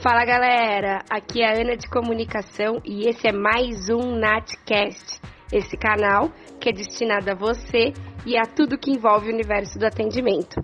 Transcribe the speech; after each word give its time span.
Fala 0.00 0.24
galera, 0.24 1.00
aqui 1.10 1.42
é 1.42 1.48
a 1.48 1.60
Ana 1.60 1.76
de 1.76 1.88
Comunicação 1.88 2.80
e 2.84 3.08
esse 3.08 3.26
é 3.26 3.32
mais 3.32 3.88
um 3.90 4.16
Natcast, 4.16 5.20
esse 5.52 5.76
canal 5.76 6.30
que 6.60 6.68
é 6.68 6.72
destinado 6.72 7.28
a 7.32 7.34
você 7.34 7.92
e 8.24 8.38
a 8.38 8.42
tudo 8.42 8.78
que 8.78 8.92
envolve 8.92 9.28
o 9.28 9.34
universo 9.34 9.76
do 9.76 9.84
atendimento. 9.84 10.62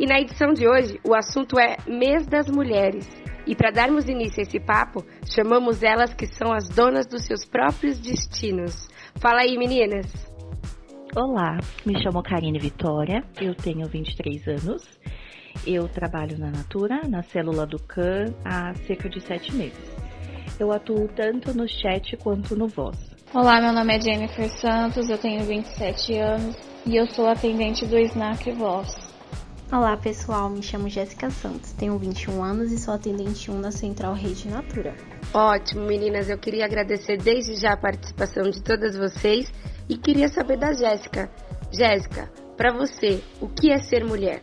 E 0.00 0.04
na 0.04 0.18
edição 0.18 0.52
de 0.52 0.66
hoje, 0.66 0.98
o 1.04 1.14
assunto 1.14 1.60
é 1.60 1.76
Mês 1.86 2.26
das 2.26 2.48
Mulheres. 2.48 3.08
E 3.46 3.54
para 3.54 3.70
darmos 3.70 4.08
início 4.08 4.40
a 4.40 4.42
esse 4.42 4.58
papo, 4.58 5.06
chamamos 5.32 5.84
elas 5.84 6.12
que 6.12 6.26
são 6.26 6.52
as 6.52 6.68
donas 6.68 7.06
dos 7.06 7.24
seus 7.24 7.44
próprios 7.44 8.00
destinos. 8.00 8.88
Fala 9.20 9.42
aí, 9.42 9.56
meninas! 9.56 10.06
Olá, 11.14 11.56
me 11.86 12.02
chamo 12.02 12.20
Karine 12.20 12.58
Vitória, 12.58 13.22
eu 13.40 13.54
tenho 13.54 13.88
23 13.88 14.48
anos. 14.48 14.82
Eu 15.64 15.88
trabalho 15.88 16.38
na 16.38 16.50
Natura, 16.50 17.02
na 17.08 17.22
célula 17.22 17.66
do 17.66 17.78
CAN, 17.78 18.34
há 18.44 18.74
cerca 18.86 19.08
de 19.08 19.20
sete 19.20 19.54
meses. 19.54 19.78
Eu 20.58 20.72
atuo 20.72 21.08
tanto 21.08 21.54
no 21.54 21.68
chat 21.68 22.16
quanto 22.16 22.56
no 22.56 22.68
voz. 22.68 22.96
Olá, 23.34 23.60
meu 23.60 23.72
nome 23.72 23.96
é 23.96 24.00
Jennifer 24.00 24.48
Santos, 24.48 25.08
eu 25.08 25.18
tenho 25.18 25.44
27 25.44 26.16
anos 26.18 26.56
e 26.86 26.96
eu 26.96 27.06
sou 27.06 27.28
atendente 27.28 27.84
do 27.86 27.98
Snack 27.98 28.50
Voz. 28.52 28.96
Olá 29.72 29.96
pessoal, 29.96 30.48
me 30.48 30.62
chamo 30.62 30.88
Jéssica 30.88 31.28
Santos, 31.30 31.72
tenho 31.72 31.98
21 31.98 32.42
anos 32.42 32.70
e 32.70 32.78
sou 32.78 32.94
atendente 32.94 33.50
1 33.50 33.58
na 33.58 33.72
Central 33.72 34.14
Rede 34.14 34.48
Natura. 34.48 34.94
Ótimo, 35.34 35.84
meninas, 35.86 36.30
eu 36.30 36.38
queria 36.38 36.64
agradecer 36.64 37.16
desde 37.16 37.56
já 37.56 37.72
a 37.72 37.76
participação 37.76 38.48
de 38.48 38.62
todas 38.62 38.96
vocês 38.96 39.52
e 39.88 39.96
queria 39.96 40.28
saber 40.28 40.56
da 40.56 40.72
Jéssica. 40.72 41.28
Jéssica, 41.72 42.30
para 42.56 42.72
você, 42.72 43.20
o 43.40 43.48
que 43.48 43.70
é 43.70 43.80
ser 43.80 44.04
mulher? 44.04 44.40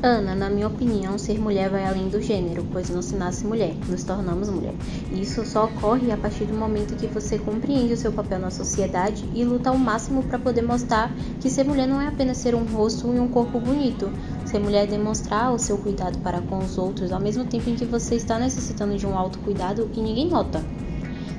Ana, 0.00 0.32
na 0.32 0.48
minha 0.48 0.68
opinião, 0.68 1.18
ser 1.18 1.40
mulher 1.40 1.68
vai 1.68 1.84
além 1.84 2.08
do 2.08 2.22
gênero, 2.22 2.64
pois 2.70 2.88
não 2.88 3.02
se 3.02 3.16
nasce 3.16 3.44
mulher, 3.44 3.74
nos 3.88 4.04
tornamos 4.04 4.48
mulher. 4.48 4.72
Isso 5.10 5.44
só 5.44 5.64
ocorre 5.64 6.12
a 6.12 6.16
partir 6.16 6.44
do 6.44 6.56
momento 6.56 6.94
que 6.94 7.08
você 7.08 7.36
compreende 7.36 7.94
o 7.94 7.96
seu 7.96 8.12
papel 8.12 8.38
na 8.38 8.48
sociedade 8.48 9.28
e 9.34 9.44
luta 9.44 9.70
ao 9.70 9.76
máximo 9.76 10.22
para 10.22 10.38
poder 10.38 10.62
mostrar 10.62 11.12
que 11.40 11.50
ser 11.50 11.64
mulher 11.64 11.88
não 11.88 12.00
é 12.00 12.06
apenas 12.06 12.36
ser 12.36 12.54
um 12.54 12.64
rosto 12.64 13.12
e 13.12 13.18
um 13.18 13.26
corpo 13.26 13.58
bonito. 13.58 14.08
Ser 14.46 14.60
mulher 14.60 14.84
é 14.84 14.86
demonstrar 14.86 15.52
o 15.52 15.58
seu 15.58 15.76
cuidado 15.76 16.16
para 16.18 16.40
com 16.42 16.58
os 16.58 16.78
outros, 16.78 17.10
ao 17.10 17.18
mesmo 17.20 17.44
tempo 17.44 17.68
em 17.68 17.74
que 17.74 17.84
você 17.84 18.14
está 18.14 18.38
necessitando 18.38 18.96
de 18.96 19.04
um 19.04 19.18
autocuidado 19.18 19.90
e 19.96 20.00
ninguém 20.00 20.28
nota. 20.28 20.64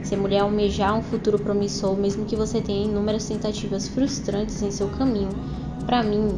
Ser 0.03 0.17
mulher 0.17 0.39
é 0.39 0.41
almejar 0.41 0.97
um 0.97 1.01
futuro 1.01 1.39
promissor, 1.39 1.95
mesmo 1.95 2.25
que 2.25 2.35
você 2.35 2.59
tenha 2.59 2.83
inúmeras 2.83 3.25
tentativas 3.25 3.87
frustrantes 3.87 4.61
em 4.61 4.69
seu 4.69 4.89
caminho. 4.89 5.29
Para 5.85 6.03
mim, 6.03 6.37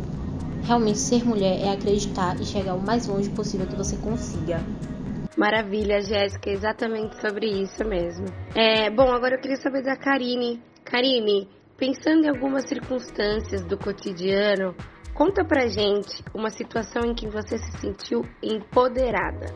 Realmente 0.63 0.99
ser 0.99 1.25
mulher 1.25 1.59
é 1.59 1.71
acreditar 1.71 2.39
e 2.39 2.45
chegar 2.45 2.75
o 2.75 2.81
mais 2.81 3.07
longe 3.07 3.29
possível 3.29 3.67
que 3.67 3.75
você 3.75 3.97
consiga. 3.97 4.61
Maravilha, 5.37 6.01
Jéssica, 6.01 6.49
exatamente 6.49 7.19
sobre 7.21 7.47
isso 7.47 7.83
mesmo. 7.85 8.25
É, 8.53 8.89
bom, 8.89 9.11
agora 9.11 9.35
eu 9.35 9.39
queria 9.39 9.57
saber 9.57 9.81
da 9.81 9.95
Karine. 9.95 10.61
Karine, 10.83 11.49
pensando 11.77 12.25
em 12.25 12.29
algumas 12.29 12.67
circunstâncias 12.67 13.63
do 13.65 13.77
cotidiano, 13.77 14.75
conta 15.15 15.43
pra 15.43 15.67
gente 15.67 16.23
uma 16.33 16.49
situação 16.49 17.05
em 17.05 17.13
que 17.13 17.27
você 17.27 17.57
se 17.57 17.77
sentiu 17.79 18.21
empoderada. 18.43 19.55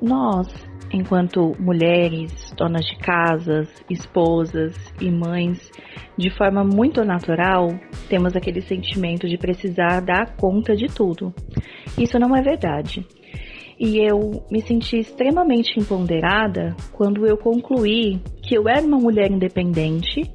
Nós, 0.00 0.46
enquanto 0.92 1.54
mulheres, 1.58 2.52
donas 2.56 2.84
de 2.84 2.96
casas, 2.98 3.68
esposas 3.88 4.74
e 5.00 5.10
mães, 5.10 5.70
de 6.16 6.30
forma 6.30 6.64
muito 6.64 7.04
natural, 7.04 7.68
temos 8.08 8.34
aquele 8.34 8.60
sentimento 8.60 9.28
de 9.28 9.36
precisar 9.36 10.00
dar 10.00 10.36
conta 10.36 10.74
de 10.74 10.86
tudo. 10.86 11.32
Isso 11.98 12.18
não 12.18 12.34
é 12.36 12.42
verdade. 12.42 13.06
E 13.78 13.98
eu 13.98 14.44
me 14.50 14.60
senti 14.60 14.98
extremamente 14.98 15.78
empoderada 15.78 16.74
quando 16.92 17.26
eu 17.26 17.36
concluí 17.36 18.20
que 18.42 18.56
eu 18.56 18.68
era 18.68 18.84
uma 18.84 18.98
mulher 18.98 19.30
independente 19.30 20.28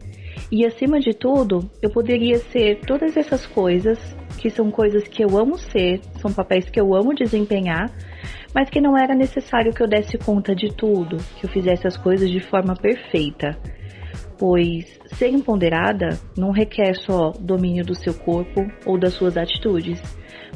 e, 0.49 0.65
acima 0.65 0.99
de 0.99 1.13
tudo, 1.13 1.59
eu 1.81 1.89
poderia 1.89 2.37
ser 2.37 2.79
todas 2.85 3.17
essas 3.17 3.45
coisas 3.45 3.97
que 4.37 4.49
são 4.49 4.69
coisas 4.71 5.07
que 5.07 5.23
eu 5.23 5.37
amo 5.37 5.57
ser, 5.57 5.99
são 6.21 6.31
papéis 6.31 6.69
que 6.69 6.79
eu 6.79 6.93
amo 6.95 7.13
desempenhar, 7.13 7.91
mas 8.53 8.69
que 8.69 8.81
não 8.81 8.97
era 8.97 9.15
necessário 9.15 9.73
que 9.73 9.81
eu 9.81 9.87
desse 9.87 10.17
conta 10.17 10.55
de 10.55 10.73
tudo, 10.73 11.17
que 11.39 11.45
eu 11.45 11.49
fizesse 11.49 11.87
as 11.87 11.97
coisas 11.97 12.29
de 12.29 12.39
forma 12.39 12.75
perfeita 12.75 13.57
pois 14.37 14.99
ser 15.05 15.29
empoderada 15.29 16.19
não 16.37 16.51
requer 16.51 16.95
só 16.95 17.31
domínio 17.39 17.85
do 17.85 17.95
seu 17.95 18.13
corpo 18.13 18.69
ou 18.85 18.97
das 18.97 19.13
suas 19.13 19.37
atitudes, 19.37 20.01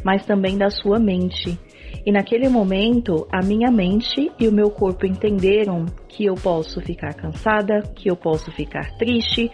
mas 0.04 0.26
também 0.26 0.58
da 0.58 0.70
sua 0.70 1.00
mente. 1.00 1.58
E 2.06 2.12
naquele 2.12 2.50
momento, 2.50 3.26
a 3.32 3.42
minha 3.42 3.72
mente 3.72 4.30
e 4.40 4.48
o 4.48 4.52
meu 4.52 4.70
corpo 4.70 5.06
entenderam 5.06 5.86
que 6.10 6.26
eu 6.26 6.36
posso 6.36 6.82
ficar 6.82 7.14
cansada, 7.14 7.82
que 7.96 8.10
eu 8.10 8.16
posso 8.16 8.52
ficar 8.52 8.92
triste, 8.98 9.50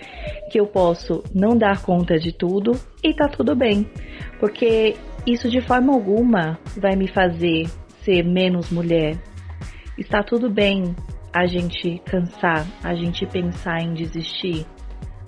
que 0.51 0.59
eu 0.59 0.65
posso 0.65 1.23
não 1.33 1.55
dar 1.55 1.83
conta 1.83 2.17
de 2.17 2.31
tudo 2.31 2.71
e 3.03 3.13
tá 3.13 3.27
tudo 3.27 3.55
bem, 3.55 3.87
porque 4.39 4.95
isso 5.27 5.49
de 5.49 5.61
forma 5.61 5.93
alguma 5.93 6.59
vai 6.75 6.95
me 6.95 7.07
fazer 7.07 7.65
ser 8.03 8.23
menos 8.23 8.71
mulher. 8.71 9.17
Está 9.97 10.23
tudo 10.23 10.49
bem 10.49 10.95
a 11.33 11.45
gente 11.45 11.99
cansar, 12.05 12.65
a 12.83 12.93
gente 12.93 13.25
pensar 13.25 13.81
em 13.81 13.93
desistir. 13.93 14.65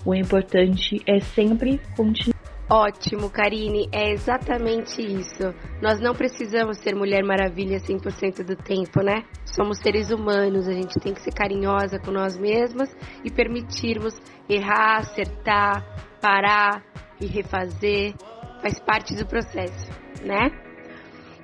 O 0.06 0.14
importante 0.14 1.02
é 1.08 1.20
sempre 1.20 1.80
continuar. 1.96 2.36
Ótimo, 2.70 3.30
Karine, 3.30 3.88
é 3.92 4.12
exatamente 4.12 5.00
isso. 5.00 5.54
Nós 5.82 6.00
não 6.00 6.16
precisamos 6.16 6.80
ser 6.80 6.96
Mulher 6.96 7.24
Maravilha 7.24 7.78
100% 7.78 8.44
do 8.44 8.56
tempo, 8.56 9.02
né? 9.04 9.24
Somos 9.46 9.78
seres 9.78 10.10
humanos, 10.10 10.68
a 10.68 10.74
gente 10.74 11.00
tem 11.00 11.14
que 11.14 11.22
ser 11.22 11.32
carinhosa 11.32 12.00
com 12.00 12.10
nós 12.10 12.36
mesmas 12.36 12.90
e 13.24 13.30
permitirmos 13.30 14.20
errar, 14.50 14.98
acertar, 14.98 15.86
parar 16.20 16.84
e 17.22 17.28
refazer. 17.28 18.16
Faz 18.64 18.80
parte 18.80 19.16
do 19.16 19.28
processo, 19.28 19.92
né? 20.24 20.65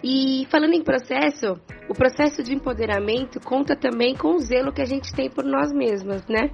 E 0.04 0.48
falando 0.50 0.74
em 0.74 0.84
processo, 0.84 1.60
o 1.88 1.94
processo 1.94 2.42
de 2.42 2.54
empoderamento 2.54 3.40
conta 3.40 3.76
também 3.76 4.16
com 4.16 4.36
o 4.36 4.40
zelo 4.40 4.74
que 4.74 4.82
a 4.82 4.86
gente 4.86 5.14
tem 5.14 5.30
por 5.30 5.44
nós 5.44 5.72
mesmas, 5.72 6.26
né? 6.28 6.50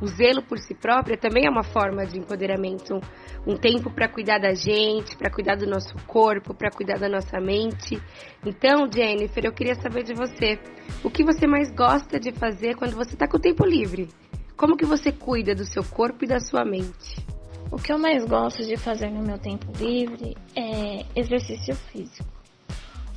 O 0.00 0.06
zelo 0.06 0.42
por 0.42 0.58
si 0.58 0.74
própria 0.74 1.16
também 1.16 1.46
é 1.46 1.50
uma 1.50 1.64
forma 1.64 2.06
de 2.06 2.18
empoderamento, 2.18 3.00
um 3.46 3.56
tempo 3.56 3.90
para 3.90 4.08
cuidar 4.08 4.38
da 4.38 4.54
gente, 4.54 5.16
para 5.16 5.30
cuidar 5.30 5.56
do 5.56 5.66
nosso 5.66 5.94
corpo, 6.06 6.54
para 6.54 6.70
cuidar 6.70 6.98
da 6.98 7.08
nossa 7.08 7.40
mente. 7.40 8.00
Então, 8.46 8.88
Jennifer, 8.92 9.44
eu 9.44 9.52
queria 9.52 9.74
saber 9.74 10.04
de 10.04 10.14
você, 10.14 10.58
o 11.02 11.10
que 11.10 11.24
você 11.24 11.48
mais 11.48 11.70
gosta 11.72 12.18
de 12.18 12.32
fazer 12.32 12.76
quando 12.76 12.94
você 12.94 13.14
está 13.14 13.26
com 13.26 13.38
o 13.38 13.40
tempo 13.40 13.64
livre? 13.64 14.08
Como 14.56 14.76
que 14.76 14.84
você 14.84 15.10
cuida 15.10 15.54
do 15.54 15.64
seu 15.64 15.82
corpo 15.84 16.24
e 16.24 16.28
da 16.28 16.38
sua 16.38 16.64
mente? 16.64 17.24
O 17.70 17.76
que 17.76 17.92
eu 17.92 17.98
mais 17.98 18.24
gosto 18.24 18.64
de 18.64 18.76
fazer 18.76 19.10
no 19.10 19.22
meu 19.22 19.38
tempo 19.38 19.66
livre 19.78 20.36
é 20.56 21.04
exercício 21.14 21.74
físico. 21.74 22.37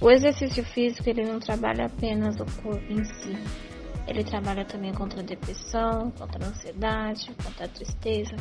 O 0.02 0.10
exercício 0.10 0.66
físico 0.66 1.08
ele 1.08 1.24
não 1.24 1.40
trabalha 1.40 1.86
apenas 1.86 2.36
o 2.40 2.46
corpo 2.64 2.92
em 2.92 3.04
si. 3.04 3.38
Ele 4.08 4.24
trabalha 4.24 4.66
também 4.66 4.92
contra 4.92 5.20
a 5.20 5.24
depressão, 5.24 6.10
contra 6.18 6.44
a 6.44 6.48
ansiedade, 6.50 7.32
contra 7.44 7.66
a 7.66 7.70
tristeza. 7.70 8.36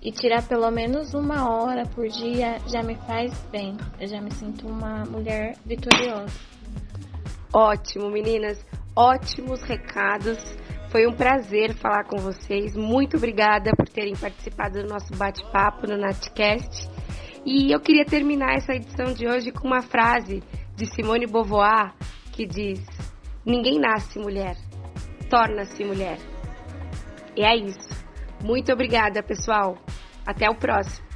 E 0.00 0.12
tirar 0.12 0.46
pelo 0.46 0.70
menos 0.70 1.12
uma 1.12 1.50
hora 1.50 1.84
por 1.86 2.06
dia 2.06 2.58
já 2.68 2.84
me 2.84 2.94
faz 2.94 3.32
bem. 3.50 3.76
Eu 4.00 4.06
já 4.06 4.20
me 4.20 4.30
sinto 4.30 4.68
uma 4.68 5.04
mulher 5.04 5.56
vitoriosa. 5.66 6.32
Ótimo, 7.52 8.08
meninas. 8.08 8.64
Ótimos 8.94 9.60
recados. 9.62 10.38
Foi 10.88 11.04
um 11.08 11.12
prazer 11.14 11.74
falar 11.74 12.04
com 12.04 12.18
vocês. 12.18 12.76
Muito 12.76 13.16
obrigada 13.16 13.72
por 13.76 13.88
terem 13.88 14.14
participado 14.14 14.80
do 14.80 14.88
nosso 14.88 15.12
bate-papo 15.16 15.88
no 15.88 15.96
Natcast. 15.96 16.88
E 17.44 17.72
eu 17.74 17.80
queria 17.80 18.04
terminar 18.04 18.54
essa 18.54 18.72
edição 18.72 19.12
de 19.12 19.26
hoje 19.26 19.50
com 19.50 19.66
uma 19.66 19.82
frase 19.82 20.40
de 20.76 20.86
Simone 20.86 21.26
Beauvoir, 21.26 21.94
que 22.32 22.46
diz: 22.46 22.84
Ninguém 23.44 23.78
nasce 23.78 24.18
mulher, 24.18 24.56
torna-se 25.28 25.84
mulher. 25.84 26.18
E 27.36 27.42
é 27.42 27.56
isso. 27.56 27.90
Muito 28.42 28.72
obrigada, 28.72 29.22
pessoal. 29.22 29.78
Até 30.26 30.48
o 30.48 30.54
próximo. 30.54 31.11